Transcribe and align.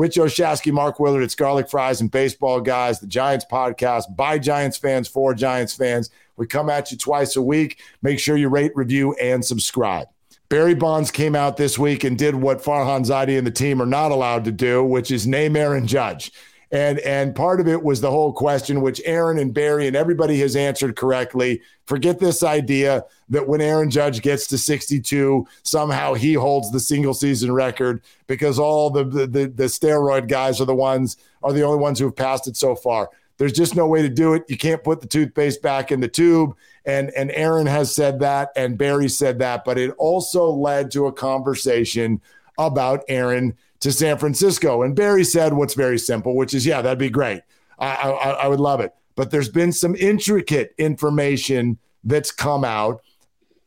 with 0.00 0.12
Joe 0.12 0.24
Shasky, 0.24 0.72
Mark 0.72 0.98
Willard. 0.98 1.22
It's 1.22 1.34
Garlic 1.34 1.68
Fries 1.68 2.00
and 2.00 2.10
Baseball 2.10 2.62
Guys, 2.62 3.00
the 3.00 3.06
Giants 3.06 3.44
podcast 3.52 4.16
by 4.16 4.38
Giants 4.38 4.78
fans 4.78 5.06
for 5.06 5.34
Giants 5.34 5.74
fans. 5.74 6.08
We 6.38 6.46
come 6.46 6.70
at 6.70 6.90
you 6.90 6.96
twice 6.96 7.36
a 7.36 7.42
week. 7.42 7.82
Make 8.00 8.18
sure 8.18 8.38
you 8.38 8.48
rate, 8.48 8.72
review, 8.74 9.12
and 9.20 9.44
subscribe. 9.44 10.08
Barry 10.48 10.74
Bonds 10.74 11.10
came 11.10 11.36
out 11.36 11.58
this 11.58 11.78
week 11.78 12.02
and 12.04 12.16
did 12.16 12.34
what 12.34 12.62
Farhan 12.62 13.04
Zaidi 13.04 13.36
and 13.36 13.46
the 13.46 13.50
team 13.50 13.82
are 13.82 13.84
not 13.84 14.10
allowed 14.10 14.46
to 14.46 14.52
do, 14.52 14.82
which 14.82 15.10
is 15.10 15.26
name 15.26 15.54
Aaron 15.54 15.86
Judge. 15.86 16.32
And 16.72 17.00
and 17.00 17.34
part 17.34 17.60
of 17.60 17.66
it 17.66 17.82
was 17.82 18.00
the 18.00 18.10
whole 18.10 18.32
question, 18.32 18.80
which 18.80 19.00
Aaron 19.04 19.38
and 19.38 19.52
Barry 19.52 19.88
and 19.88 19.96
everybody 19.96 20.38
has 20.40 20.54
answered 20.54 20.94
correctly. 20.94 21.62
Forget 21.86 22.20
this 22.20 22.44
idea 22.44 23.04
that 23.28 23.48
when 23.48 23.60
Aaron 23.60 23.90
Judge 23.90 24.22
gets 24.22 24.46
to 24.48 24.58
62, 24.58 25.46
somehow 25.64 26.14
he 26.14 26.34
holds 26.34 26.70
the 26.70 26.78
single 26.78 27.14
season 27.14 27.52
record 27.52 28.02
because 28.28 28.58
all 28.60 28.88
the 28.88 29.02
the, 29.02 29.26
the, 29.26 29.46
the 29.48 29.64
steroid 29.64 30.28
guys 30.28 30.60
are 30.60 30.66
the 30.66 30.74
ones 30.74 31.16
are 31.42 31.52
the 31.52 31.62
only 31.62 31.78
ones 31.78 31.98
who 31.98 32.04
have 32.04 32.16
passed 32.16 32.46
it 32.46 32.56
so 32.56 32.76
far. 32.76 33.10
There's 33.40 33.54
just 33.54 33.74
no 33.74 33.86
way 33.86 34.02
to 34.02 34.08
do 34.10 34.34
it. 34.34 34.44
You 34.48 34.58
can't 34.58 34.84
put 34.84 35.00
the 35.00 35.06
toothpaste 35.06 35.62
back 35.62 35.90
in 35.90 36.00
the 36.00 36.08
tube. 36.08 36.54
And, 36.84 37.10
and 37.16 37.30
Aaron 37.30 37.66
has 37.66 37.94
said 37.94 38.20
that, 38.20 38.50
and 38.54 38.76
Barry 38.76 39.08
said 39.08 39.38
that, 39.38 39.64
but 39.64 39.78
it 39.78 39.94
also 39.96 40.50
led 40.50 40.90
to 40.90 41.06
a 41.06 41.12
conversation 41.12 42.20
about 42.58 43.02
Aaron 43.08 43.56
to 43.80 43.92
San 43.92 44.18
Francisco. 44.18 44.82
And 44.82 44.94
Barry 44.94 45.24
said 45.24 45.52
what's 45.52 45.74
very 45.74 45.98
simple, 45.98 46.36
which 46.36 46.54
is, 46.54 46.66
yeah, 46.66 46.82
that'd 46.82 46.98
be 46.98 47.10
great. 47.10 47.42
I, 47.78 47.94
I, 47.94 48.30
I 48.30 48.48
would 48.48 48.60
love 48.60 48.80
it. 48.80 48.94
But 49.16 49.30
there's 49.30 49.48
been 49.48 49.72
some 49.72 49.94
intricate 49.96 50.74
information 50.78 51.78
that's 52.04 52.30
come 52.30 52.64
out. 52.64 53.02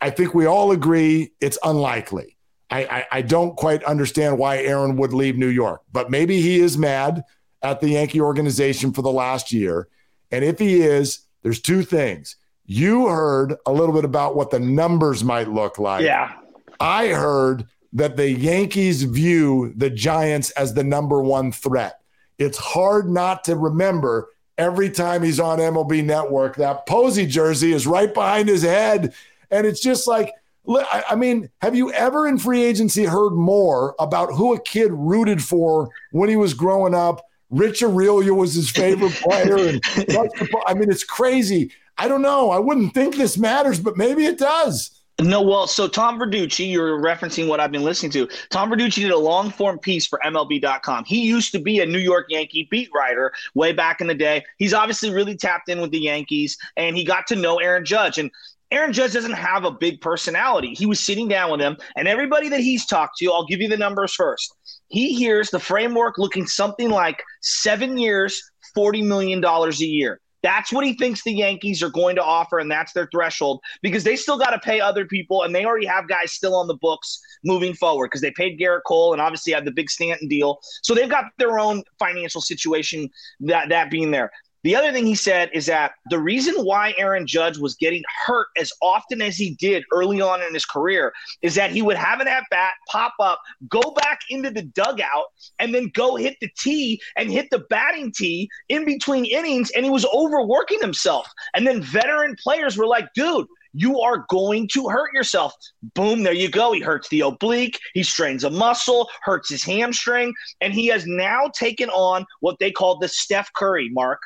I 0.02 0.10
think 0.10 0.34
we 0.34 0.46
all 0.46 0.72
agree 0.72 1.32
it's 1.40 1.58
unlikely. 1.64 2.38
I, 2.70 2.86
I, 2.86 3.06
I 3.12 3.22
don't 3.22 3.56
quite 3.56 3.84
understand 3.84 4.38
why 4.38 4.58
Aaron 4.58 4.98
would 4.98 5.14
leave 5.14 5.38
New 5.38 5.48
York, 5.48 5.82
but 5.92 6.10
maybe 6.10 6.42
he 6.42 6.60
is 6.60 6.78
mad 6.78 7.24
at 7.62 7.82
the 7.82 7.90
Yankee 7.90 8.20
organization 8.20 8.92
for 8.94 9.02
the 9.02 9.12
last 9.12 9.52
year. 9.52 9.88
And 10.32 10.44
if 10.44 10.58
he 10.60 10.82
is, 10.82 11.20
there's 11.44 11.62
two 11.62 11.84
things. 11.84 12.36
You 12.66 13.08
heard 13.08 13.56
a 13.66 13.72
little 13.72 13.94
bit 13.94 14.06
about 14.06 14.36
what 14.36 14.50
the 14.50 14.60
numbers 14.60 15.24
might 15.24 15.48
look 15.48 15.78
like. 15.78 16.04
Yeah. 16.04 16.34
I 16.80 17.10
heard 17.10 17.66
that 17.94 18.18
the 18.18 18.30
Yankees 18.30 19.04
view 19.04 19.74
the 19.76 19.90
Giants 19.90 20.52
as 20.52 20.74
the 20.74 20.84
number 20.84 21.22
one 21.22 21.52
threat. 21.52 22.00
It's 22.38 22.58
hard 22.58 23.10
not 23.10 23.44
to 23.46 23.56
remember 23.56 24.30
every 24.58 24.90
time 24.90 25.24
he's 25.24 25.40
on 25.40 25.60
MLB 25.60 26.04
Network 26.04 26.56
that 26.58 26.86
Posey 26.86 27.26
jersey 27.26 27.72
is 27.74 27.88
right 27.88 28.14
behind 28.14 28.50
his 28.50 28.64
head. 28.64 29.14
And 29.52 29.66
it's 29.68 29.82
just 29.82 30.08
like, 30.08 30.34
I 30.68 31.16
mean, 31.16 31.50
have 31.62 31.76
you 31.76 31.92
ever 31.92 32.28
in 32.28 32.38
free 32.38 32.64
agency 32.64 33.04
heard 33.04 33.32
more 33.32 33.96
about 34.00 34.34
who 34.34 34.54
a 34.54 34.62
kid 34.62 34.92
rooted 34.94 35.44
for 35.44 35.90
when 36.12 36.30
he 36.30 36.36
was 36.36 36.54
growing 36.54 36.96
up? 36.96 37.26
Rich 37.50 37.82
Aurilia 37.82 38.36
was 38.36 38.54
his 38.54 38.72
favorite 38.72 39.14
player. 39.14 39.58
And 39.58 39.82
I 40.66 40.74
mean, 40.74 40.90
it's 40.90 41.04
crazy. 41.04 41.72
I 41.98 42.08
don't 42.08 42.22
know. 42.22 42.50
I 42.50 42.60
wouldn't 42.60 42.94
think 42.94 43.16
this 43.16 43.38
matters, 43.38 43.80
but 43.80 43.98
maybe 43.98 44.26
it 44.26 44.40
does. 44.40 45.03
No, 45.22 45.44
well, 45.44 45.68
so 45.68 45.88
Tom 45.88 46.20
Verducci, 46.20 46.72
you're 46.72 47.00
referencing 47.00 47.48
what 47.48 47.60
I've 47.60 47.72
been 47.72 47.84
listening 47.84 48.12
to. 48.14 48.28
Tom 48.50 48.72
Verducci 48.72 49.02
did 49.02 49.12
a 49.12 49.18
long 49.18 49.52
form 49.52 49.78
piece 49.78 50.08
for 50.08 50.20
MLB.com. 50.26 51.06
He 51.06 51.22
used 51.22 51.52
to 51.52 51.60
be 51.60 51.80
a 51.80 51.86
New 51.86 52.00
York 52.00 52.26
Yankee 52.30 52.68
beat 52.72 52.90
writer 52.96 53.32
way 53.54 53.74
back 53.74 54.02
in 54.02 54.08
the 54.08 54.16
day. 54.16 54.44
He's 54.58 54.74
obviously 54.74 55.12
really 55.12 55.38
tapped 55.38 55.70
in 55.70 55.82
with 55.82 55.92
the 55.92 56.00
Yankees, 56.00 56.58
and 56.78 56.98
he 56.98 57.06
got 57.06 57.28
to 57.28 57.36
know 57.36 57.60
Aaron 57.60 57.86
Judge. 57.86 58.18
And 58.18 58.32
Aaron 58.72 58.92
Judge 58.92 59.14
doesn't 59.14 59.34
have 59.34 59.66
a 59.66 59.72
big 59.72 60.02
personality. 60.02 60.74
He 60.74 60.88
was 60.88 61.00
sitting 61.00 61.28
down 61.28 61.52
with 61.52 61.62
him, 61.62 61.78
and 61.96 62.08
everybody 62.08 62.50
that 62.50 62.62
he's 62.62 62.88
talked 62.88 63.18
to, 63.20 63.32
I'll 63.32 63.46
give 63.46 63.62
you 63.62 63.68
the 63.68 63.78
numbers 63.78 64.16
first. 64.16 64.56
He 64.88 65.14
hears 65.14 65.52
the 65.52 65.60
framework 65.60 66.18
looking 66.18 66.48
something 66.48 66.90
like 66.90 67.24
seven 67.42 68.00
years, 68.00 68.42
$40 68.76 69.06
million 69.06 69.46
a 69.46 69.70
year. 69.76 70.20
That's 70.44 70.72
what 70.74 70.86
he 70.86 70.94
thinks 70.94 71.24
the 71.24 71.34
Yankees 71.34 71.82
are 71.82 71.90
going 71.90 72.16
to 72.18 72.24
offer, 72.24 72.60
and 72.60 72.70
that's 72.70 72.94
their 72.94 73.08
threshold 73.12 73.62
because 73.82 74.04
they 74.04 74.16
still 74.16 74.38
got 74.38 74.52
to 74.52 74.60
pay 74.60 74.80
other 74.80 75.06
people, 75.06 75.44
and 75.44 75.56
they 75.56 75.66
already 75.66 75.88
have 75.88 76.08
guys 76.08 76.34
still 76.34 76.56
on 76.56 76.68
the 76.68 76.76
books 76.76 77.20
moving 77.44 77.74
forward 77.74 78.08
because 78.08 78.22
they 78.22 78.32
paid 78.32 78.60
Gerrit 78.60 78.82
Cole 78.86 79.14
and 79.14 79.22
obviously 79.22 79.54
have 79.54 79.66
the 79.66 79.72
big 79.72 79.90
Stanton 79.90 80.28
deal. 80.28 80.60
So 80.84 80.94
they've 80.94 81.10
got 81.10 81.26
their 81.38 81.60
own 81.60 81.82
financial 81.98 82.42
situation 82.42 83.10
that 83.40 83.70
that 83.70 83.90
being 83.90 84.12
there. 84.12 84.32
The 84.64 84.78
other 84.78 84.94
thing 84.94 85.06
he 85.06 85.16
said 85.16 85.50
is 85.54 85.66
that 85.66 85.94
the 86.10 86.20
reason 86.20 86.56
why 86.64 86.94
Aaron 86.98 87.28
Judge 87.28 87.58
was 87.58 87.76
getting 87.76 88.04
hurt 88.26 88.48
as 88.58 88.72
often 88.82 89.22
as 89.22 89.36
he 89.36 89.56
did 89.56 89.84
early 89.92 90.22
on 90.22 90.42
in 90.42 90.54
his 90.54 90.66
career 90.66 91.14
is 91.42 91.56
that 91.56 91.72
he 91.72 91.82
would 91.82 91.98
have 91.98 92.22
an 92.22 92.30
at 92.30 92.46
bat, 92.50 92.74
pop 92.90 93.14
up, 93.20 93.42
go 93.68 93.82
back 93.98 94.22
into 94.30 94.50
the 94.50 94.62
dugout, 94.62 95.26
and 95.60 95.76
then 95.76 95.92
go 95.94 96.16
hit 96.16 96.38
the 96.40 96.50
tee 96.58 97.02
and 97.18 97.30
hit 97.30 97.50
the 97.52 97.60
batting 97.70 98.14
tee 98.16 98.50
in 98.70 98.86
between 98.86 99.26
innings, 99.26 99.70
and 99.72 99.84
he 99.84 99.92
was 99.92 100.06
overworking 100.14 100.80
himself. 100.80 101.30
And 101.54 101.68
then 101.68 101.82
veteran 101.82 102.36
players 102.42 102.78
were 102.78 102.88
like, 102.88 103.10
dude, 103.14 103.48
you 103.74 104.00
are 104.00 104.26
going 104.30 104.70
to 104.74 104.88
hurt 104.88 105.12
yourself. 105.14 105.54
Boom, 105.96 106.24
there 106.24 106.32
you 106.32 106.50
go. 106.50 106.72
He 106.72 106.80
hurts 106.80 107.10
the 107.10 107.22
oblique, 107.22 107.80
he 107.94 108.04
strains 108.04 108.44
a 108.44 108.50
muscle, 108.50 109.10
hurts 109.24 109.50
his 109.50 109.64
hamstring, 109.64 110.34
and 110.62 110.74
he 110.74 110.88
has 110.88 111.06
now 111.06 111.50
taken 111.54 111.90
on 111.90 112.26
what 112.40 112.60
they 112.60 112.72
call 112.72 113.00
the 113.00 113.08
Steph 113.08 113.52
Curry, 113.54 113.90
Mark, 113.90 114.20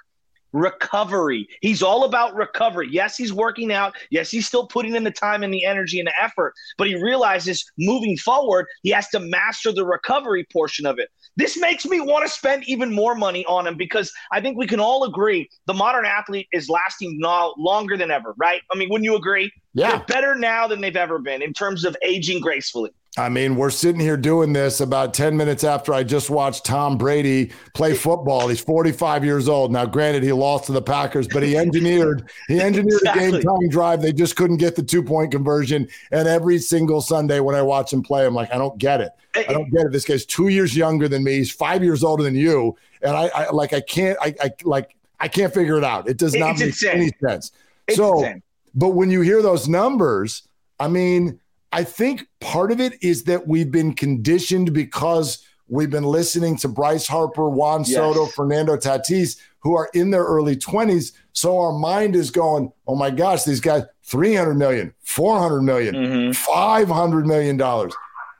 recovery. 0.53 1.47
He's 1.62 1.81
all 1.81 2.03
about 2.03 2.35
recovery. 2.35 2.88
Yes, 2.91 3.18
he's 3.18 3.34
working 3.34 3.72
out. 3.72 3.96
Yes, 4.09 4.30
he's 4.31 4.47
still 4.47 4.68
putting 4.68 4.96
in 4.96 5.03
the 5.03 5.12
time 5.12 5.44
and 5.44 5.53
the 5.53 5.66
energy 5.66 6.00
and 6.00 6.08
the 6.08 6.22
effort, 6.22 6.53
but 6.78 6.88
he 6.88 6.96
realizes 6.96 7.66
moving 7.78 8.18
forward, 8.18 8.66
he 8.84 8.90
has 8.91 9.08
to 9.09 9.19
master 9.19 9.72
the 9.72 9.85
recovery 9.85 10.46
portion 10.52 10.85
of 10.85 11.00
it. 11.00 11.09
This 11.35 11.58
makes 11.58 11.85
me 11.85 12.00
want 12.00 12.25
to 12.25 12.31
spend 12.31 12.68
even 12.68 12.94
more 12.94 13.13
money 13.13 13.46
on 13.46 13.68
him 13.68 13.78
because 13.78 14.12
I 14.31 14.41
think 14.41 14.58
we 14.58 14.66
can 14.66 14.80
all 14.80 15.03
agree 15.03 15.47
the 15.68 15.74
modern 15.74 16.06
athlete 16.06 16.47
is 16.52 16.68
lasting 16.68 17.19
now 17.19 17.53
longer 17.58 17.96
than 17.96 18.09
ever, 18.09 18.34
right? 18.38 18.62
I 18.72 18.78
mean, 18.78 18.90
wouldn't 18.90 19.06
you 19.06 19.16
agree? 19.16 19.52
Yeah. 19.74 19.91
They're 19.91 20.06
better 20.08 20.35
now 20.35 20.68
than 20.68 20.81
they've 20.81 20.96
ever 20.96 21.19
been 21.19 21.44
in 21.44 21.53
terms 21.53 21.85
of 21.85 21.96
aging 22.02 22.41
gracefully. 22.41 22.91
I 23.17 23.29
mean, 23.29 23.55
we're 23.55 23.72
sitting 23.72 24.00
here 24.00 24.16
doing 24.16 24.53
this 24.53 24.79
about 24.79 25.16
10 25.16 25.35
minutes 25.35 25.63
after 25.63 25.91
I 25.91 26.03
just 26.03 26.29
watched 26.29 26.66
Tom 26.66 27.00
Brady 27.00 27.51
play 27.73 27.95
football. 27.95 28.47
He's 28.47 28.59
45 28.59 29.25
years 29.25 29.50
old. 29.50 29.72
Now, 29.72 29.88
granted, 29.88 30.22
he 30.22 30.31
lost 30.31 30.66
to 30.66 30.72
the 30.72 30.83
Packers, 30.83 31.28
but 31.28 31.41
he 31.41 31.57
engineered 31.57 32.29
he 32.47 32.61
engineered 32.61 33.01
exactly. 33.01 33.28
a 33.28 33.31
game 33.31 33.41
time 33.41 33.69
drive. 33.69 34.03
They 34.03 34.13
just 34.13 34.35
couldn't 34.35 34.57
get 34.57 34.75
the 34.75 34.83
two-point 34.83 35.31
conversion. 35.31 35.88
And 36.11 36.28
every 36.28 36.59
single 36.59 37.01
Sunday 37.01 37.39
when 37.39 37.55
I 37.55 37.63
watch 37.63 37.91
him 37.91 38.03
play, 38.03 38.23
I'm 38.23 38.35
like, 38.35 38.53
I 38.53 38.57
don't 38.59 38.78
get 38.78 39.01
it. 39.01 39.11
I 39.35 39.51
don't 39.51 39.69
get 39.72 39.88
it. 39.88 39.91
This 39.91 40.05
guy's 40.05 40.25
two 40.25 40.49
years 40.49 40.75
younger 40.75 41.07
than 41.07 41.23
me. 41.23 41.38
He's 41.38 41.51
five 41.51 41.84
years 41.84 42.03
older 42.03 42.23
than 42.23 42.35
you. 42.35 42.78
And 43.01 43.16
I, 43.16 43.28
I 43.34 43.49
like 43.51 43.73
I 43.73 43.81
can't 43.81 44.17
I, 44.22 44.35
I 44.41 44.51
like 44.63 44.95
I 45.19 45.28
can't 45.28 45.53
figure 45.53 45.78
it 45.78 45.84
out. 45.84 46.07
It 46.07 46.17
does 46.17 46.35
not 46.35 46.51
it's 46.51 46.59
make 46.59 46.67
insane. 46.69 46.91
any 46.91 47.11
sense. 47.22 47.51
It's 47.88 47.97
so 47.97 48.19
insane. 48.19 48.44
but 48.75 48.89
when 48.89 49.09
you 49.09 49.22
hear 49.22 49.41
those 49.41 49.67
numbers, 49.67 50.47
I 50.79 50.88
mean 50.88 51.39
I 51.72 51.83
think 51.83 52.28
part 52.39 52.72
of 52.72 52.79
it 52.79 53.01
is 53.01 53.23
that 53.23 53.47
we've 53.47 53.72
been 53.72 53.94
conditioned 53.94 54.73
because 54.73 55.45
we've 55.67 55.89
been 55.89 56.03
listening 56.03 56.57
to 56.57 56.67
Bryce 56.67 57.07
Harper, 57.07 57.50
Juan 57.50 57.81
yes. 57.81 57.94
Soto, 57.94 58.25
Fernando 58.25 58.78
Tatis, 58.78 59.38
who 59.59 59.75
are 59.75 59.89
in 59.94 60.11
their 60.11 60.23
early 60.23 60.55
20s. 60.55 61.11
So 61.33 61.59
our 61.59 61.73
mind 61.73 62.16
is 62.16 62.31
going, 62.31 62.72
oh 62.88 62.95
my 62.95 63.09
gosh, 63.09 63.44
these 63.44 63.59
guys, 63.59 63.83
300 64.03 64.53
million, 64.55 64.94
400 65.03 65.61
million, 65.61 65.95
mm-hmm. 65.95 66.31
500 66.31 67.28
million 67.28 67.57
dollars. 67.57 67.94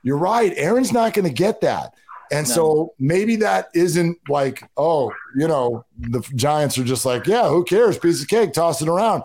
You're 0.03 0.17
right. 0.17 0.53
Aaron's 0.55 0.94
not 0.94 1.13
going 1.13 1.27
to 1.27 1.33
get 1.33 1.59
that. 1.61 1.94
And 2.31 2.47
no. 2.47 2.53
so 2.53 2.94
maybe 2.99 3.35
that 3.38 3.69
isn't 3.73 4.17
like, 4.29 4.63
oh, 4.77 5.11
you 5.35 5.47
know, 5.47 5.85
the 5.99 6.21
Giants 6.35 6.77
are 6.77 6.83
just 6.83 7.05
like, 7.05 7.27
yeah, 7.27 7.49
who 7.49 7.63
cares? 7.63 7.97
Piece 7.97 8.21
of 8.21 8.27
cake, 8.27 8.53
toss 8.53 8.81
it 8.81 8.88
around. 8.88 9.23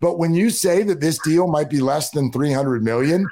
But 0.00 0.18
when 0.18 0.34
you 0.34 0.50
say 0.50 0.82
that 0.82 1.00
this 1.00 1.18
deal 1.18 1.46
might 1.46 1.70
be 1.70 1.80
less 1.80 2.10
than 2.10 2.30
300 2.32 2.82
million, 2.82 3.26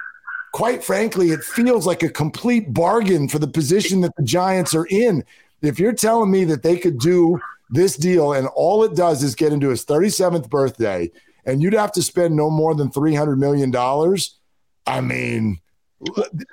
quite 0.53 0.85
frankly, 0.85 1.31
it 1.31 1.43
feels 1.43 1.87
like 1.87 2.03
a 2.03 2.09
complete 2.09 2.73
bargain 2.73 3.29
for 3.29 3.39
the 3.39 3.49
position 3.49 4.01
that 4.03 4.15
the 4.17 4.23
Giants 4.23 4.75
are 4.75 4.87
in. 4.87 5.25
If 5.61 5.79
you're 5.79 5.93
telling 5.93 6.31
me 6.31 6.45
that 6.45 6.63
they 6.63 6.77
could 6.79 6.99
do 6.99 7.41
this 7.71 7.97
deal 7.97 8.35
and 8.35 8.47
all 8.49 8.85
it 8.85 8.95
does 8.95 9.23
is 9.23 9.35
get 9.35 9.53
into 9.53 9.71
his 9.71 9.85
37th 9.85 10.49
birthday 10.51 11.11
and 11.47 11.63
you'd 11.63 11.73
have 11.73 11.93
to 11.93 12.03
spend 12.03 12.37
no 12.37 12.51
more 12.51 12.75
than 12.75 12.91
300 12.91 13.37
million 13.37 13.71
dollars, 13.71 14.39
I 14.87 15.01
mean, 15.01 15.61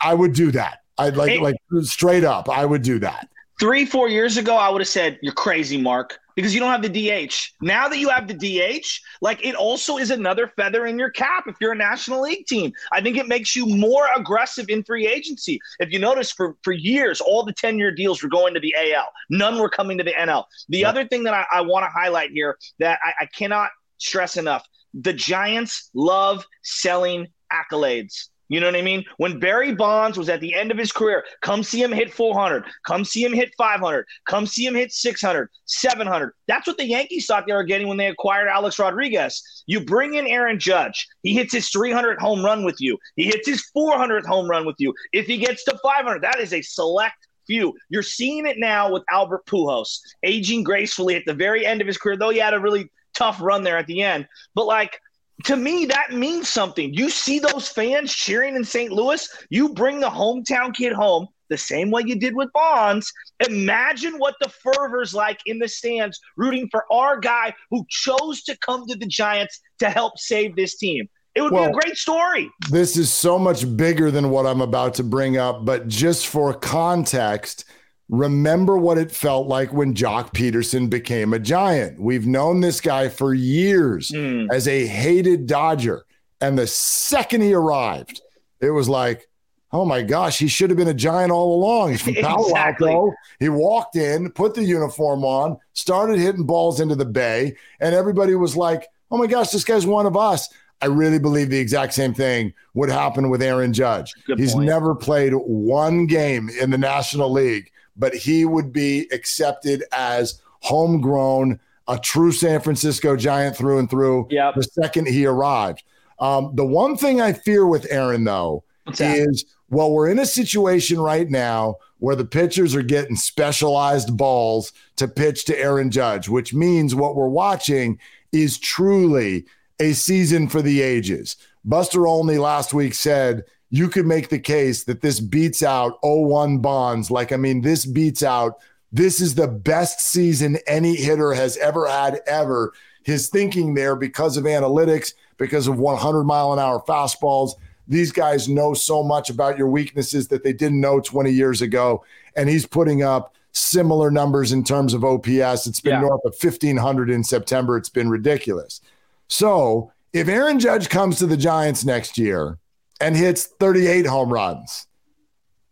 I 0.01 0.13
would 0.13 0.33
do 0.33 0.51
that. 0.51 0.79
I'd 0.97 1.17
like 1.17 1.39
like 1.39 1.55
straight 1.81 2.23
up, 2.23 2.49
I 2.49 2.65
would 2.65 2.81
do 2.81 2.99
that. 2.99 3.29
3 3.59 3.85
4 3.85 4.09
years 4.09 4.37
ago 4.37 4.55
I 4.55 4.69
would 4.69 4.81
have 4.81 4.87
said 4.87 5.19
you're 5.21 5.33
crazy, 5.33 5.77
Mark 5.77 6.19
because 6.39 6.53
you 6.53 6.61
don't 6.61 6.71
have 6.71 6.81
the 6.81 6.87
DH. 7.27 7.33
Now 7.59 7.89
that 7.89 7.97
you 7.97 8.07
have 8.07 8.25
the 8.25 8.33
DH, 8.33 8.85
like 9.21 9.45
it 9.45 9.55
also 9.55 9.97
is 9.97 10.09
another 10.09 10.47
feather 10.55 10.85
in 10.85 10.97
your 10.97 11.09
cap 11.09 11.47
if 11.47 11.57
you're 11.59 11.73
a 11.73 11.77
National 11.77 12.21
League 12.21 12.45
team. 12.45 12.71
I 12.93 13.01
think 13.01 13.17
it 13.17 13.27
makes 13.27 13.57
you 13.57 13.65
more 13.65 14.07
aggressive 14.15 14.67
in 14.69 14.81
free 14.85 15.05
agency. 15.05 15.59
If 15.81 15.91
you 15.91 15.99
notice, 15.99 16.31
for, 16.31 16.55
for 16.63 16.71
years, 16.71 17.19
all 17.19 17.43
the 17.43 17.51
10 17.51 17.77
year 17.77 17.91
deals 17.91 18.23
were 18.23 18.29
going 18.29 18.53
to 18.53 18.61
the 18.61 18.73
AL, 18.73 19.11
none 19.29 19.59
were 19.59 19.67
coming 19.67 19.97
to 19.97 20.03
the 20.05 20.13
NL. 20.13 20.45
The 20.69 20.79
yeah. 20.79 20.89
other 20.89 21.05
thing 21.05 21.23
that 21.23 21.33
I, 21.33 21.45
I 21.51 21.59
want 21.59 21.83
to 21.83 21.89
highlight 21.89 22.31
here 22.31 22.57
that 22.79 22.99
I, 23.03 23.23
I 23.23 23.25
cannot 23.25 23.71
stress 23.97 24.37
enough 24.37 24.65
the 24.93 25.13
Giants 25.13 25.89
love 25.93 26.45
selling 26.63 27.27
accolades. 27.51 28.29
You 28.49 28.59
know 28.59 28.65
what 28.65 28.75
I 28.75 28.81
mean? 28.81 29.05
When 29.17 29.39
Barry 29.39 29.73
Bonds 29.73 30.17
was 30.17 30.27
at 30.27 30.41
the 30.41 30.55
end 30.55 30.71
of 30.71 30.77
his 30.77 30.91
career, 30.91 31.23
come 31.41 31.61
see 31.61 31.81
him 31.81 31.91
hit 31.91 32.11
400, 32.11 32.65
come 32.83 33.05
see 33.05 33.23
him 33.23 33.31
hit 33.31 33.53
500, 33.57 34.05
come 34.25 34.47
see 34.47 34.65
him 34.65 34.73
hit 34.73 34.91
600, 34.91 35.49
700. 35.65 36.33
That's 36.47 36.65
what 36.65 36.77
the 36.77 36.87
Yankees 36.87 37.27
thought 37.27 37.45
they 37.45 37.53
were 37.53 37.63
getting 37.63 37.87
when 37.87 37.97
they 37.97 38.07
acquired 38.07 38.47
Alex 38.47 38.79
Rodriguez. 38.79 39.63
You 39.67 39.79
bring 39.79 40.15
in 40.15 40.25
Aaron 40.25 40.59
Judge, 40.59 41.07
he 41.21 41.35
hits 41.35 41.53
his 41.53 41.69
300th 41.69 42.17
home 42.17 42.43
run 42.43 42.65
with 42.65 42.81
you, 42.81 42.97
he 43.15 43.25
hits 43.25 43.47
his 43.47 43.63
400th 43.75 44.25
home 44.25 44.49
run 44.49 44.65
with 44.65 44.77
you. 44.79 44.95
If 45.13 45.27
he 45.27 45.37
gets 45.37 45.63
to 45.65 45.77
500, 45.83 46.23
that 46.23 46.39
is 46.39 46.53
a 46.53 46.61
select 46.61 47.27
few. 47.45 47.75
You're 47.89 48.03
seeing 48.03 48.47
it 48.47 48.57
now 48.57 48.91
with 48.91 49.03
Albert 49.11 49.45
Pujols 49.45 49.99
aging 50.23 50.63
gracefully 50.63 51.15
at 51.15 51.23
the 51.25 51.33
very 51.33 51.65
end 51.65 51.81
of 51.81 51.87
his 51.87 51.97
career, 51.97 52.17
though 52.17 52.29
he 52.29 52.39
had 52.39 52.53
a 52.55 52.59
really 52.59 52.91
tough 53.13 53.41
run 53.41 53.63
there 53.63 53.77
at 53.77 53.87
the 53.87 54.01
end. 54.01 54.27
But 54.55 54.65
like 54.65 54.99
to 55.45 55.55
me, 55.55 55.85
that 55.85 56.13
means 56.13 56.49
something. 56.49 56.93
You 56.93 57.09
see 57.09 57.39
those 57.39 57.69
fans 57.69 58.13
cheering 58.13 58.55
in 58.55 58.63
St. 58.63 58.91
Louis, 58.91 59.27
you 59.49 59.69
bring 59.69 59.99
the 59.99 60.09
hometown 60.09 60.73
kid 60.73 60.93
home 60.93 61.27
the 61.49 61.57
same 61.57 61.91
way 61.91 62.03
you 62.05 62.15
did 62.15 62.35
with 62.35 62.51
Bonds. 62.53 63.11
Imagine 63.47 64.13
what 64.17 64.35
the 64.39 64.49
fervor's 64.49 65.13
like 65.13 65.39
in 65.45 65.59
the 65.59 65.67
stands 65.67 66.19
rooting 66.37 66.67
for 66.69 66.85
our 66.91 67.19
guy 67.19 67.53
who 67.69 67.85
chose 67.89 68.43
to 68.43 68.57
come 68.57 68.85
to 68.87 68.95
the 68.95 69.07
Giants 69.07 69.59
to 69.79 69.89
help 69.89 70.17
save 70.17 70.55
this 70.55 70.77
team. 70.77 71.09
It 71.35 71.41
would 71.41 71.51
well, 71.51 71.65
be 71.65 71.69
a 71.69 71.81
great 71.81 71.97
story. 71.97 72.49
This 72.69 72.97
is 72.97 73.11
so 73.11 73.37
much 73.37 73.77
bigger 73.77 74.11
than 74.11 74.29
what 74.29 74.45
I'm 74.45 74.61
about 74.61 74.95
to 74.95 75.03
bring 75.03 75.37
up, 75.37 75.63
but 75.63 75.87
just 75.87 76.27
for 76.27 76.53
context, 76.53 77.65
remember 78.09 78.75
what 78.77 78.97
it 78.97 79.11
felt 79.11 79.47
like 79.47 79.71
when 79.71 79.93
Joc 79.93 80.33
Pederson 80.33 80.89
became 80.89 81.33
a 81.33 81.39
giant. 81.39 81.99
We've 81.99 82.25
known 82.25 82.59
this 82.59 82.81
guy 82.81 83.07
for 83.07 83.33
years 83.33 84.09
mm. 84.09 84.47
as 84.51 84.67
a 84.67 84.85
hated 84.85 85.45
Dodger. 85.45 86.05
And 86.41 86.57
the 86.57 86.67
second 86.67 87.41
he 87.41 87.53
arrived, 87.53 88.21
it 88.59 88.71
was 88.71 88.89
like, 88.89 89.27
oh 89.71 89.85
my 89.85 90.01
gosh, 90.01 90.39
he 90.39 90.47
should 90.47 90.71
have 90.71 90.77
been 90.77 90.87
a 90.87 90.93
giant 90.93 91.31
all 91.31 91.53
along. 91.55 91.91
He's 91.91 92.01
from 92.01 92.15
Palo 92.21 92.47
exactly. 92.47 92.91
Alto. 92.91 93.13
He 93.39 93.49
walked 93.49 93.95
in, 93.95 94.31
put 94.31 94.55
the 94.55 94.63
uniform 94.63 95.23
on, 95.23 95.57
started 95.73 96.17
hitting 96.17 96.45
balls 96.45 96.79
into 96.79 96.95
the 96.95 97.05
bay, 97.05 97.55
and 97.79 97.93
everybody 97.93 98.33
was 98.33 98.57
like, 98.57 98.87
oh 99.11 99.17
my 99.17 99.27
gosh, 99.27 99.51
this 99.51 99.63
guy's 99.63 99.85
one 99.85 100.07
of 100.07 100.17
us. 100.17 100.49
I 100.81 100.85
really 100.85 101.19
believe 101.19 101.49
the 101.49 101.59
exact 101.59 101.93
same 101.93 102.13
thing 102.13 102.53
would 102.73 102.89
happen 102.89 103.29
with 103.29 103.41
Aaron 103.41 103.73
Judge. 103.73 104.13
Good 104.25 104.39
He's 104.39 104.53
point. 104.53 104.65
never 104.65 104.95
played 104.95 105.33
one 105.33 106.07
game 106.07 106.49
in 106.49 106.69
the 106.69 106.77
National 106.77 107.29
League 107.29 107.69
but 107.99 108.15
he 108.15 108.45
would 108.45 108.73
be 108.73 109.07
accepted 109.11 109.83
as 109.91 110.41
homegrown, 110.61 111.59
a 111.87 111.99
true 111.99 112.31
San 112.31 112.61
Francisco 112.61 113.15
Giant 113.15 113.55
through 113.55 113.79
and 113.79 113.89
through 113.89 114.27
yep. 114.31 114.55
the 114.55 114.63
second 114.63 115.07
he 115.07 115.25
arrived. 115.25 115.83
Um, 116.19 116.51
the 116.55 116.65
one 116.65 116.97
thing 116.97 117.21
I 117.21 117.33
fear 117.33 117.67
with 117.67 117.87
Aaron, 117.89 118.23
though, 118.23 118.63
is 118.99 119.45
well, 119.69 119.91
we're 119.91 120.09
in 120.09 120.19
a 120.19 120.25
situation 120.25 120.99
right 120.99 121.29
now 121.29 121.75
where 121.99 122.15
the 122.15 122.25
pitchers 122.25 122.75
are 122.75 122.81
getting 122.81 123.15
specialized 123.15 124.17
balls 124.17 124.73
to 124.95 125.07
pitch 125.07 125.45
to 125.45 125.59
Aaron 125.59 125.91
Judge, 125.91 126.27
which 126.27 126.53
means 126.53 126.95
what 126.95 127.15
we're 127.15 127.27
watching 127.27 127.99
is 128.31 128.57
truly 128.57 129.45
a 129.79 129.93
season 129.93 130.47
for 130.47 130.61
the 130.61 130.81
ages. 130.81 131.37
Buster 131.65 132.07
Olney 132.07 132.37
last 132.37 132.73
week 132.73 132.93
said 132.93 133.43
you 133.69 133.87
could 133.87 134.05
make 134.05 134.29
the 134.29 134.39
case 134.39 134.83
that 134.85 135.01
this 135.01 135.19
beats 135.19 135.61
out 135.61 135.99
01 136.01 136.59
Bonds. 136.59 137.11
Like, 137.11 137.31
I 137.31 137.37
mean, 137.37 137.61
this 137.61 137.85
beats 137.85 138.23
out, 138.23 138.59
this 138.91 139.21
is 139.21 139.35
the 139.35 139.47
best 139.47 139.99
season 139.99 140.57
any 140.65 140.95
hitter 140.95 141.33
has 141.33 141.57
ever 141.57 141.87
had, 141.87 142.21
ever. 142.25 142.73
His 143.03 143.29
thinking 143.29 143.75
there 143.75 143.95
because 143.95 144.37
of 144.37 144.45
analytics, 144.45 145.13
because 145.37 145.67
of 145.67 145.79
100 145.79 146.23
mile 146.23 146.53
an 146.53 146.59
hour 146.59 146.83
fastballs. 146.87 147.53
These 147.87 148.11
guys 148.11 148.49
know 148.49 148.73
so 148.73 149.03
much 149.03 149.29
about 149.29 149.57
your 149.57 149.69
weaknesses 149.69 150.27
that 150.27 150.43
they 150.43 150.53
didn't 150.53 150.81
know 150.81 150.99
20 150.99 151.31
years 151.31 151.61
ago. 151.61 152.03
And 152.35 152.49
he's 152.49 152.65
putting 152.65 153.03
up 153.03 153.33
similar 153.51 154.11
numbers 154.11 154.51
in 154.51 154.63
terms 154.63 154.93
of 154.93 155.03
OPS. 155.03 155.65
It's 155.65 155.81
been 155.81 155.93
yeah. 155.93 156.01
north 156.01 156.21
of 156.25 156.35
1,500 156.39 157.09
in 157.09 157.23
September. 157.23 157.77
It's 157.77 157.89
been 157.89 158.09
ridiculous. 158.09 158.81
So 159.27 159.91
if 160.13 160.27
Aaron 160.27 160.59
Judge 160.59 160.89
comes 160.89 161.19
to 161.19 161.27
the 161.27 161.37
Giants 161.37 161.85
next 161.85 162.17
year, 162.17 162.57
and 162.99 163.15
hits 163.15 163.45
38 163.59 164.05
home 164.05 164.31
runs. 164.31 164.87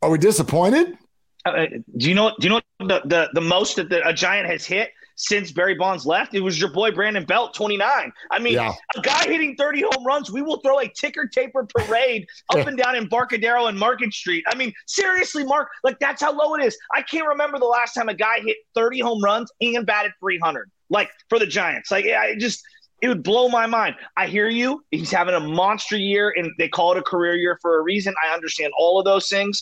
Are 0.02 0.10
we 0.10 0.18
disappointed? 0.18 0.98
Uh, 1.46 1.66
do 1.98 2.10
you 2.10 2.16
know? 2.16 2.34
Do 2.40 2.48
you 2.48 2.50
know 2.50 2.62
the 2.80 3.02
the, 3.06 3.30
the 3.34 3.42
most 3.42 3.78
that 3.78 3.90
the, 3.90 4.06
a 4.08 4.14
Giant 4.14 4.48
has 4.50 4.66
hit 4.66 4.92
since 5.16 5.52
Barry 5.52 5.76
Bonds 5.76 6.06
left? 6.06 6.36
It 6.36 6.42
was 6.42 6.60
your 6.60 6.72
boy 6.72 6.92
Brandon 6.92 7.24
Belt, 7.24 7.54
29. 7.56 8.12
I 8.30 8.40
mean, 8.40 8.54
yeah. 8.54 8.74
a 8.96 9.02
guy 9.02 9.24
hitting 9.24 9.56
30 9.56 9.84
home 9.92 10.06
runs. 10.06 10.30
We 10.30 10.42
will 10.42 10.58
throw 10.58 10.80
a 10.80 10.88
ticker 10.90 11.28
taper 11.28 11.66
parade 11.66 12.28
up 12.50 12.68
and 12.68 12.78
down 12.78 12.96
Embarcadero 12.96 13.68
and 13.68 13.80
Market 13.80 14.14
Street. 14.14 14.44
I 14.48 14.56
mean, 14.56 14.74
seriously, 14.88 15.44
Mark, 15.44 15.70
like 15.84 16.00
that's 16.00 16.22
how 16.22 16.34
low 16.34 16.54
it 16.56 16.64
is. 16.64 16.78
I 16.94 17.02
can't 17.02 17.28
remember 17.28 17.60
the 17.60 17.66
last 17.66 17.94
time 17.94 18.10
a 18.10 18.14
guy 18.14 18.40
hit 18.42 18.58
30 18.76 19.00
home 19.00 19.24
runs 19.24 19.52
and 19.62 19.86
batted 19.86 20.12
300. 20.20 20.70
Like 20.90 21.10
for 21.30 21.40
the 21.40 21.48
Giants, 21.48 21.92
like 21.92 22.06
I 22.06 22.36
just 22.36 22.62
it 23.02 23.08
would 23.08 23.24
blow 23.24 23.48
my 23.48 23.68
mind. 23.68 23.96
I 24.16 24.28
hear 24.28 24.50
you. 24.50 24.84
He's 24.92 25.12
having 25.12 25.36
a 25.36 25.40
monster 25.40 25.98
year, 25.98 26.34
and 26.36 26.52
they 26.58 26.68
call 26.68 26.94
it 26.94 26.98
a 26.98 27.04
career 27.04 27.36
year 27.36 27.60
for 27.62 27.80
a 27.80 27.84
reason. 27.84 28.14
I 28.26 28.34
understand 28.34 28.74
all 28.78 28.98
of 28.98 29.06
those 29.06 29.30
things. 29.30 29.62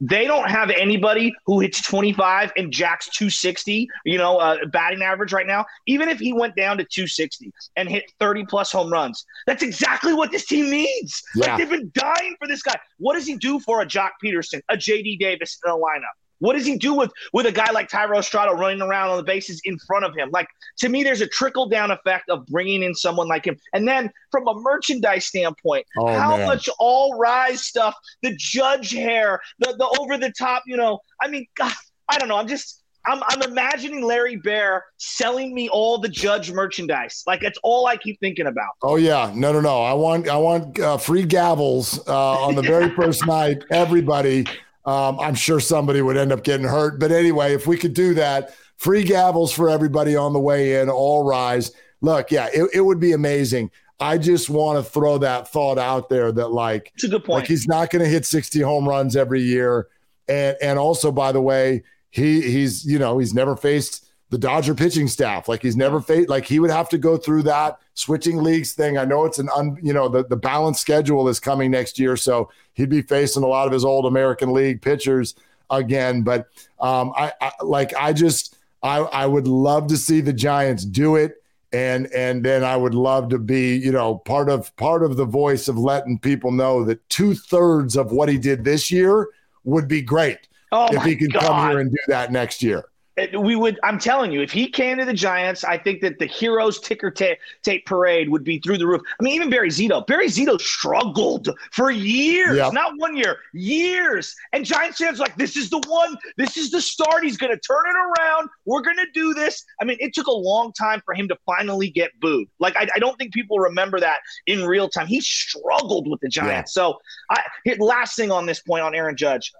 They 0.00 0.26
don't 0.26 0.48
have 0.48 0.70
anybody 0.70 1.34
who 1.44 1.60
hits 1.60 1.82
25 1.82 2.52
and 2.56 2.72
jacks 2.72 3.08
260, 3.10 3.88
you 4.04 4.16
know, 4.16 4.38
uh, 4.38 4.64
batting 4.72 5.02
average 5.02 5.32
right 5.32 5.46
now. 5.46 5.66
Even 5.86 6.08
if 6.08 6.18
he 6.18 6.32
went 6.32 6.56
down 6.56 6.78
to 6.78 6.84
260 6.84 7.52
and 7.76 7.88
hit 7.88 8.04
30 8.18 8.46
plus 8.46 8.72
home 8.72 8.90
runs, 8.90 9.24
that's 9.46 9.62
exactly 9.62 10.14
what 10.14 10.30
this 10.30 10.46
team 10.46 10.70
needs. 10.70 11.22
Yeah. 11.34 11.46
Like 11.46 11.58
they've 11.58 11.70
been 11.70 11.90
dying 11.94 12.36
for 12.38 12.48
this 12.48 12.62
guy. 12.62 12.78
What 12.98 13.14
does 13.14 13.26
he 13.26 13.36
do 13.36 13.60
for 13.60 13.82
a 13.82 13.86
Joc 13.86 14.10
Pederson, 14.24 14.62
a 14.68 14.76
JD 14.76 15.18
Davis 15.18 15.58
in 15.64 15.70
a 15.70 15.74
lineup? 15.74 16.21
What 16.42 16.54
does 16.54 16.66
he 16.66 16.76
do 16.76 16.92
with 16.92 17.12
with 17.32 17.46
a 17.46 17.52
guy 17.52 17.70
like 17.70 17.88
Thairo 17.88 18.18
Estrada 18.18 18.52
running 18.52 18.82
around 18.82 19.10
on 19.10 19.16
the 19.16 19.22
bases 19.22 19.60
in 19.64 19.78
front 19.86 20.04
of 20.04 20.12
him? 20.16 20.28
Like 20.32 20.48
to 20.78 20.88
me, 20.88 21.04
there's 21.04 21.20
a 21.20 21.28
trickle 21.28 21.68
down 21.68 21.92
effect 21.92 22.28
of 22.28 22.44
bringing 22.46 22.82
in 22.82 22.94
someone 22.96 23.28
like 23.28 23.44
him. 23.44 23.56
And 23.72 23.86
then 23.86 24.10
from 24.32 24.48
a 24.48 24.54
merchandise 24.54 25.26
standpoint, 25.26 25.86
oh, 25.98 26.08
how 26.08 26.36
man. 26.36 26.48
much 26.48 26.68
all 26.80 27.16
rise 27.16 27.64
stuff, 27.64 27.94
the 28.22 28.34
judge 28.36 28.90
hair, 28.90 29.40
the 29.60 29.76
the 29.78 29.96
over 30.00 30.18
the 30.18 30.32
top, 30.32 30.64
you 30.66 30.76
know. 30.76 30.98
I 31.22 31.28
mean, 31.28 31.46
God, 31.56 31.72
I 32.08 32.18
don't 32.18 32.28
know. 32.28 32.36
I'm 32.36 32.48
just 32.48 32.82
I'm, 33.04 33.22
I'm 33.28 33.42
imagining 33.42 34.02
Larry 34.02 34.36
Baer 34.36 34.84
selling 34.96 35.54
me 35.54 35.68
all 35.68 35.98
the 35.98 36.08
Judge 36.08 36.52
merchandise. 36.52 37.22
Like 37.26 37.40
that's 37.40 37.58
all 37.62 37.86
I 37.86 37.96
keep 37.96 38.18
thinking 38.20 38.46
about. 38.46 38.70
Oh 38.82 38.96
yeah, 38.96 39.32
no, 39.34 39.52
no, 39.52 39.60
no. 39.60 39.82
I 39.82 39.92
want 39.92 40.28
I 40.28 40.36
want 40.36 40.78
uh, 40.78 40.96
free 40.98 41.24
gavels 41.24 42.06
uh, 42.08 42.44
on 42.44 42.54
the 42.54 42.62
very 42.62 42.90
first 42.96 43.26
night. 43.26 43.64
Everybody 43.70 44.46
um, 44.84 45.18
I'm 45.20 45.34
sure 45.34 45.60
somebody 45.60 46.02
would 46.02 46.16
end 46.16 46.32
up 46.32 46.42
getting 46.42 46.66
hurt. 46.66 46.98
But 46.98 47.12
anyway, 47.12 47.54
if 47.54 47.66
we 47.66 47.76
could 47.76 47.94
do 47.94 48.14
that, 48.14 48.54
free 48.76 49.04
gavels 49.04 49.52
for 49.52 49.70
everybody 49.70 50.16
on 50.16 50.32
the 50.32 50.40
way 50.40 50.80
in, 50.80 50.90
all 50.90 51.24
rise. 51.24 51.72
Look, 52.00 52.30
yeah, 52.30 52.48
it, 52.52 52.68
it 52.74 52.80
would 52.80 52.98
be 52.98 53.12
amazing. 53.12 53.70
I 54.00 54.18
just 54.18 54.50
want 54.50 54.84
to 54.84 54.90
throw 54.90 55.18
that 55.18 55.48
thought 55.48 55.78
out 55.78 56.08
there 56.08 56.32
that 56.32 56.48
like, 56.48 56.90
it's 56.94 57.04
a 57.04 57.08
good 57.08 57.24
point. 57.24 57.40
Like 57.40 57.48
he's 57.48 57.68
not 57.68 57.90
going 57.90 58.02
to 58.02 58.08
hit 58.08 58.26
60 58.26 58.60
home 58.60 58.88
runs 58.88 59.14
every 59.14 59.42
year. 59.42 59.86
And, 60.26 60.56
and 60.60 60.78
also, 60.78 61.12
by 61.12 61.30
the 61.30 61.40
way, 61.40 61.84
he 62.10 62.42
he's, 62.42 62.84
you 62.84 62.98
know, 62.98 63.18
he's 63.18 63.32
never 63.32 63.56
faced 63.56 64.11
the 64.32 64.38
Dodger 64.38 64.74
pitching 64.74 65.08
staff. 65.08 65.46
Like 65.46 65.60
he's 65.60 65.76
never 65.76 66.00
faced, 66.00 66.30
like 66.30 66.46
he 66.46 66.58
would 66.58 66.70
have 66.70 66.88
to 66.88 66.96
go 66.96 67.18
through 67.18 67.42
that 67.42 67.78
switching 67.92 68.42
leagues 68.42 68.72
thing. 68.72 68.96
I 68.96 69.04
know 69.04 69.26
it's 69.26 69.38
an 69.38 69.50
un, 69.54 69.76
you 69.82 69.92
know, 69.92 70.08
the, 70.08 70.24
the 70.24 70.36
balanced 70.36 70.80
schedule 70.80 71.28
is 71.28 71.38
coming 71.38 71.70
next 71.70 71.98
year. 71.98 72.16
So 72.16 72.50
he'd 72.72 72.88
be 72.88 73.02
facing 73.02 73.42
a 73.42 73.46
lot 73.46 73.66
of 73.66 73.74
his 73.74 73.84
old 73.84 74.06
American 74.06 74.54
League 74.54 74.80
pitchers 74.80 75.34
again. 75.68 76.22
But 76.22 76.48
um, 76.80 77.12
I, 77.14 77.30
I 77.42 77.52
like, 77.60 77.94
I 77.94 78.14
just, 78.14 78.56
I, 78.82 79.00
I 79.00 79.26
would 79.26 79.46
love 79.46 79.86
to 79.88 79.98
see 79.98 80.22
the 80.22 80.32
Giants 80.32 80.86
do 80.86 81.16
it. 81.16 81.42
And, 81.74 82.06
and 82.14 82.42
then 82.42 82.64
I 82.64 82.74
would 82.74 82.94
love 82.94 83.28
to 83.30 83.38
be, 83.38 83.76
you 83.76 83.92
know, 83.92 84.16
part 84.16 84.48
of 84.48 84.74
part 84.76 85.02
of 85.02 85.18
the 85.18 85.26
voice 85.26 85.68
of 85.68 85.76
letting 85.76 86.18
people 86.18 86.52
know 86.52 86.84
that 86.84 87.06
two 87.10 87.34
thirds 87.34 87.96
of 87.96 88.12
what 88.12 88.30
he 88.30 88.38
did 88.38 88.64
this 88.64 88.90
year 88.90 89.28
would 89.64 89.88
be 89.88 90.00
great 90.00 90.48
oh 90.72 90.88
if 90.90 91.02
he 91.02 91.16
could 91.16 91.34
God. 91.34 91.42
come 91.42 91.68
here 91.68 91.80
and 91.80 91.90
do 91.90 91.98
that 92.08 92.32
next 92.32 92.62
year 92.62 92.86
Uh, 93.18 93.40
we 93.40 93.54
would 93.54 93.78
i'm 93.82 93.98
telling 93.98 94.32
you 94.32 94.40
if 94.40 94.50
he 94.50 94.66
came 94.66 94.96
to 94.96 95.04
the 95.04 95.12
giants 95.12 95.64
i 95.64 95.76
think 95.76 96.00
that 96.00 96.18
the 96.18 96.24
heroes 96.24 96.80
ticker 96.80 97.10
tape, 97.10 97.36
tape 97.62 97.84
parade 97.84 98.30
would 98.30 98.42
be 98.42 98.58
through 98.60 98.78
the 98.78 98.86
roof. 98.86 99.02
I 99.20 99.22
mean 99.22 99.34
even 99.34 99.50
barry 99.50 99.68
zito. 99.68 100.06
Barry 100.06 100.28
zito 100.28 100.58
struggled 100.58 101.50
for 101.72 101.90
years 101.90 102.56
yep. 102.56 102.72
not 102.72 102.94
one 102.96 103.14
year 103.14 103.36
years. 103.52 104.34
And 104.54 104.64
giants 104.64 104.96
fans 104.96 105.18
like 105.18 105.36
this 105.36 105.58
is 105.58 105.68
the 105.68 105.80
one 105.88 106.16
this 106.38 106.56
is 106.56 106.70
the 106.70 106.80
start. 106.80 107.22
He's 107.24 107.36
going 107.36 107.52
to 107.52 107.60
turn 107.60 107.84
it 107.86 107.96
around. 107.96 108.48
We're 108.64 108.80
going 108.80 108.96
to 108.96 109.10
do 109.12 109.34
this. 109.34 109.62
I 109.78 109.84
mean 109.84 109.98
it 110.00 110.14
took 110.14 110.26
a 110.26 110.32
long 110.32 110.72
time 110.72 111.02
for 111.04 111.12
him 111.12 111.28
to 111.28 111.36
finally 111.44 111.90
get 111.90 112.18
booed. 112.18 112.48
Like 112.60 112.76
i, 112.76 112.88
I 112.94 112.98
don't 112.98 113.18
think 113.18 113.34
people 113.34 113.58
remember 113.58 114.00
that 114.00 114.20
in 114.46 114.64
real 114.64 114.88
time. 114.88 115.06
He 115.06 115.20
struggled 115.20 116.08
with 116.08 116.20
the 116.20 116.28
giants. 116.28 116.74
Yeah. 116.74 116.82
so 116.82 116.98
I, 117.28 117.42
last 117.78 118.16
thing 118.16 118.30
on 118.30 118.46
this 118.46 118.60
point 118.60 118.82
on 118.82 118.94
aaron 118.94 119.16
judge 119.16 119.52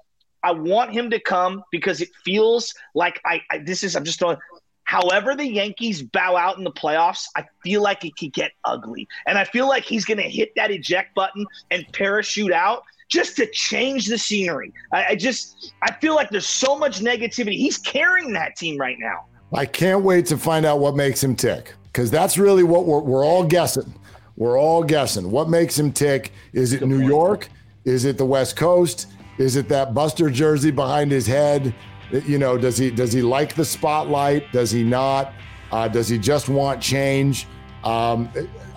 I 0.42 0.52
want 0.52 0.92
him 0.92 1.10
to 1.10 1.20
come 1.20 1.62
because 1.70 2.00
it 2.00 2.10
feels 2.24 2.74
like 2.94 3.20
I, 3.24 3.42
I 3.50 3.58
this 3.58 3.82
is 3.82 3.96
I'm 3.96 4.04
just 4.04 4.18
throwing 4.18 4.38
however 4.84 5.34
the 5.34 5.46
Yankees 5.46 6.02
bow 6.02 6.36
out 6.36 6.58
in 6.58 6.64
the 6.64 6.70
playoffs, 6.72 7.26
I 7.34 7.46
feel 7.62 7.82
like 7.82 8.04
it 8.04 8.16
could 8.16 8.32
get 8.32 8.52
ugly. 8.64 9.08
And 9.26 9.38
I 9.38 9.44
feel 9.44 9.66
like 9.66 9.84
he's 9.84 10.04
going 10.04 10.18
to 10.18 10.28
hit 10.28 10.52
that 10.56 10.70
eject 10.70 11.14
button 11.14 11.46
and 11.70 11.86
parachute 11.92 12.52
out 12.52 12.82
just 13.08 13.36
to 13.36 13.46
change 13.46 14.06
the 14.06 14.18
scenery. 14.18 14.72
I, 14.92 15.04
I, 15.04 15.14
just 15.16 15.72
I 15.82 15.92
feel 15.92 16.14
like 16.14 16.30
there's 16.30 16.48
so 16.48 16.76
much 16.78 17.00
negativity. 17.00 17.56
He's 17.56 17.78
carrying 17.78 18.32
that 18.34 18.56
team 18.56 18.78
right 18.78 18.98
now. 18.98 19.26
I 19.54 19.66
can't 19.66 20.02
wait 20.02 20.26
to 20.26 20.38
find 20.38 20.64
out 20.66 20.78
what 20.78 20.94
makes 20.94 21.22
him 21.22 21.36
tick 21.36 21.74
because 21.84 22.10
that's 22.10 22.36
really 22.36 22.62
what 22.62 22.86
we're, 22.86 23.00
we're 23.00 23.24
all 23.24 23.44
guessing. 23.44 23.94
We're 24.36 24.58
all 24.58 24.82
guessing. 24.82 25.30
What 25.30 25.48
makes 25.48 25.78
him 25.78 25.92
tick? 25.92 26.32
Is 26.52 26.72
it 26.72 26.86
New. 26.86 27.06
York? 27.06 27.48
Is 27.84 28.04
it 28.04 28.16
the 28.16 28.24
West 28.24 28.56
Coast? 28.56 29.08
Is 29.38 29.56
it 29.56 29.68
that 29.68 29.94
Buster 29.94 30.30
jersey 30.30 30.70
behind 30.70 31.10
his 31.10 31.26
head? 31.26 31.74
You 32.10 32.38
know, 32.38 32.58
does 32.58 32.76
he 32.76 32.90
does 32.90 33.12
he 33.12 33.22
like 33.22 33.54
the 33.54 33.64
spotlight? 33.64 34.50
Does 34.52 34.70
he 34.70 34.82
not? 34.82 35.32
Uh, 35.70 35.88
does 35.88 36.08
he 36.08 36.18
just 36.18 36.48
want 36.48 36.82
change? 36.82 37.46
Um, 37.84 38.28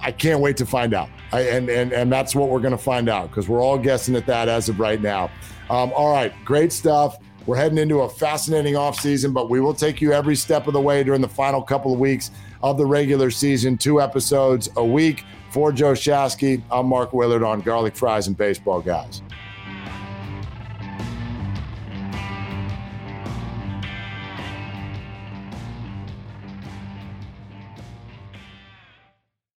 I 0.01 0.11
can't 0.11 0.39
wait 0.39 0.57
to 0.57 0.65
find 0.65 0.93
out. 0.93 1.09
I, 1.31 1.41
and, 1.41 1.69
and, 1.69 1.91
and 1.91 2.11
that's 2.11 2.33
what 2.33 2.49
we're 2.49 2.59
going 2.59 2.71
to 2.71 2.77
find 2.77 3.09
out 3.09 3.29
because 3.29 3.49
we're 3.49 3.61
all 3.61 3.77
guessing 3.77 4.15
at 4.15 4.25
that 4.27 4.47
as 4.47 4.69
of 4.69 4.79
right 4.79 5.01
now. 5.01 5.29
Um, 5.69 5.91
all 5.95 6.11
right, 6.11 6.33
great 6.45 6.71
stuff. 6.71 7.17
We're 7.45 7.57
heading 7.57 7.77
into 7.77 8.01
a 8.01 8.09
fascinating 8.09 8.75
offseason, 8.75 9.33
but 9.33 9.49
we 9.49 9.59
will 9.59 9.73
take 9.73 10.01
you 10.01 10.13
every 10.13 10.35
step 10.35 10.67
of 10.67 10.73
the 10.73 10.81
way 10.81 11.03
during 11.03 11.21
the 11.21 11.27
final 11.27 11.61
couple 11.61 11.93
of 11.93 11.99
weeks 11.99 12.31
of 12.63 12.77
the 12.77 12.85
regular 12.85 13.29
season. 13.29 13.77
Two 13.77 14.01
episodes 14.01 14.69
a 14.77 14.83
week. 14.83 15.23
For 15.51 15.71
Joe 15.71 15.93
Shasky, 15.93 16.61
I'm 16.69 16.87
Mark 16.87 17.13
Willard 17.13 17.41
on 17.41 17.61
Garlic 17.61 17.95
Fries 17.95 18.27
and 18.27 18.35
Baseball 18.35 18.81
Guys. 18.81 19.21